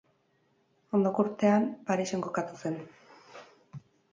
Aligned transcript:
Ondoko 0.99 1.25
urtean 1.27 1.67
Parisen 1.91 2.25
kokatu 2.25 2.59
zen. 2.65 2.81